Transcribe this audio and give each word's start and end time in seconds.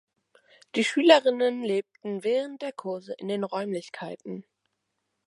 Die 0.73 0.83
Schülerinnen 0.83 1.61
lebten 1.61 2.23
während 2.23 2.63
der 2.63 2.71
Kurse 2.71 3.13
in 3.19 3.27
den 3.27 3.43
Räumlichkeiten. 3.43 4.45